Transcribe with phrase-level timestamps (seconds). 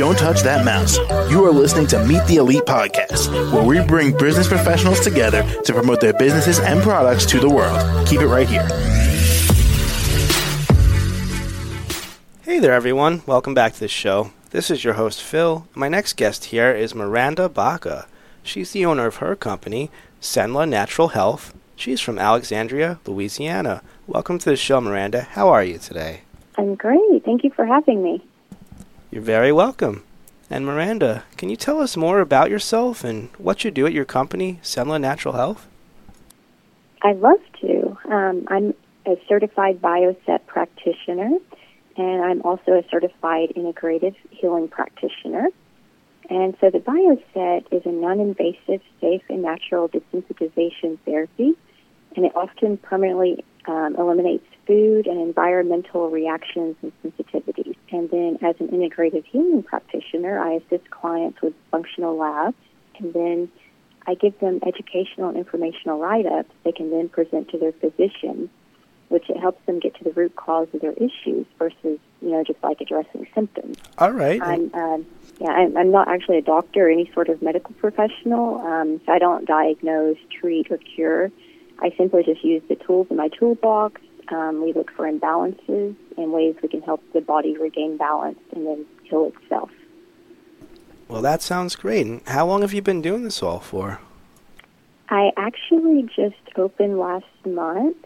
[0.00, 0.96] Don't touch that mouse.
[1.30, 5.74] You are listening to Meet the Elite Podcast, where we bring business professionals together to
[5.74, 8.08] promote their businesses and products to the world.
[8.08, 8.66] Keep it right here.
[12.42, 13.20] Hey there, everyone.
[13.26, 14.30] Welcome back to the show.
[14.52, 15.68] This is your host, Phil.
[15.74, 18.06] My next guest here is Miranda Baca.
[18.42, 19.90] She's the owner of her company,
[20.22, 21.52] Cenla Natural Health.
[21.76, 23.82] She's from Alexandria, Louisiana.
[24.06, 25.20] Welcome to the show, Miranda.
[25.20, 26.22] How are you today?
[26.56, 27.22] I'm great.
[27.22, 28.24] Thank you for having me.
[29.10, 30.04] You're very welcome.
[30.48, 34.04] And Miranda, can you tell us more about yourself and what you do at your
[34.04, 35.66] company, Cenla Natural Health?
[37.02, 37.98] I'd love to.
[38.08, 38.74] Um, I'm
[39.06, 41.30] a certified bioset practitioner,
[41.96, 45.48] and I'm also a certified integrative healing practitioner.
[46.28, 51.54] And so the bioset is a non-invasive, safe, and natural desensitization therapy,
[52.14, 57.29] and it often permanently um, eliminates food and environmental reactions and sensitivities.
[57.92, 62.56] And then as an integrative healing practitioner, I assist clients with functional labs,
[62.98, 63.50] and then
[64.06, 68.48] I give them educational and informational write-ups they can then present to their physicians,
[69.08, 72.44] which it helps them get to the root cause of their issues versus, you know,
[72.44, 73.76] just like addressing symptoms.
[73.98, 74.40] All right.
[74.40, 75.06] I'm, um,
[75.40, 79.12] yeah, I'm, I'm not actually a doctor or any sort of medical professional, um, so
[79.12, 81.30] I don't diagnose, treat, or cure.
[81.80, 84.00] I simply just use the tools in my toolbox.
[84.30, 88.66] Um, we look for imbalances and ways we can help the body regain balance and
[88.66, 89.70] then heal itself.
[91.08, 92.06] Well, that sounds great.
[92.06, 94.00] And how long have you been doing this all for?
[95.08, 97.96] I actually just opened last month,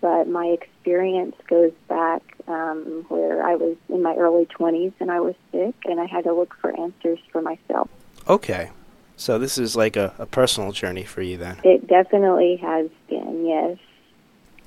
[0.00, 5.20] but my experience goes back um, where I was in my early 20s and I
[5.20, 7.90] was sick and I had to look for answers for myself.
[8.28, 8.70] Okay.
[9.16, 11.60] So this is like a, a personal journey for you then.
[11.64, 13.78] It definitely has been, yes.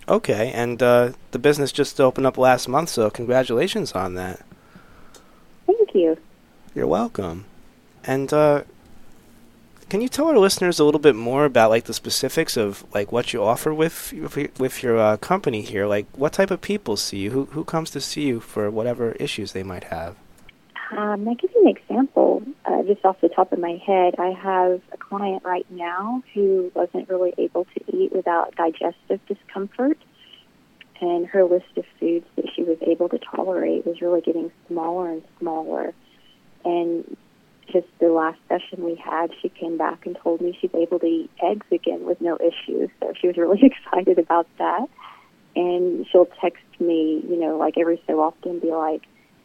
[0.09, 4.39] Okay, and uh, the business just opened up last month, so congratulations on that.
[5.65, 6.17] Thank you.
[6.73, 7.45] You're welcome.
[8.05, 8.63] And uh,
[9.89, 13.11] can you tell our listeners a little bit more about like the specifics of like
[13.11, 14.13] what you offer with
[14.59, 15.85] with your uh, company here?
[15.85, 17.31] Like what type of people see you?
[17.31, 20.15] Who who comes to see you for whatever issues they might have?
[20.91, 24.15] Um, I'll give you an example uh, just off the top of my head.
[24.19, 29.97] I have a client right now who wasn't really able to eat without digestive discomfort,
[30.99, 35.11] and her list of foods that she was able to tolerate was really getting smaller
[35.11, 35.93] and smaller.
[36.65, 37.15] And
[37.71, 41.05] just the last session we had, she came back and told me she's able to
[41.05, 42.89] eat eggs again with no issues.
[42.99, 44.87] So she was really excited about that.
[45.55, 49.03] And she'll text me, you know, like every so often, be like,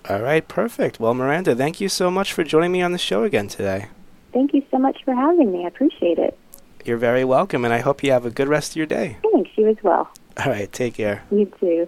[0.07, 0.99] All right, perfect.
[0.99, 3.89] Well, Miranda, thank you so much for joining me on the show again today.
[4.33, 5.65] Thank you so much for having me.
[5.65, 6.37] I appreciate it.
[6.85, 9.17] You're very welcome, and I hope you have a good rest of your day.
[9.31, 9.51] Thanks.
[9.55, 10.09] You as well.
[10.37, 11.23] All right, take care.
[11.31, 11.87] You too.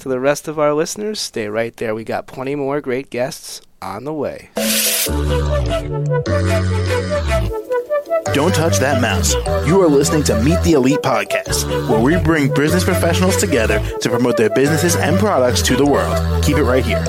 [0.00, 1.94] To the rest of our listeners, stay right there.
[1.94, 4.50] We got plenty more great guests on the way.
[8.32, 9.34] Don't touch that mouse.
[9.66, 14.10] You are listening to Meet the Elite Podcast, where we bring business professionals together to
[14.10, 16.44] promote their businesses and products to the world.
[16.44, 17.02] Keep it right here.